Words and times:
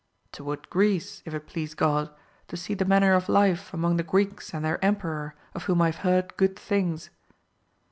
—^Toward 0.33 0.67
Greece 0.71 1.21
if 1.25 1.33
it 1.35 1.45
please 1.45 1.75
God, 1.75 2.09
to 2.47 2.57
see 2.57 2.73
the 2.73 2.85
manner 2.85 3.13
of 3.13 3.29
life 3.29 3.71
among 3.71 3.97
the 3.97 4.03
Greeks 4.03 4.51
and 4.51 4.65
their 4.65 4.83
emperor, 4.83 5.35
of 5.53 5.65
whom 5.65 5.79
I 5.83 5.91
have 5.91 5.97
heard 5.97 6.35
good 6.37 6.57
things. 6.57 7.11